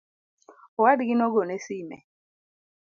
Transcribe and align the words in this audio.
Owadgi 0.77 1.13
nogone 1.17 1.55
sime 1.65 1.97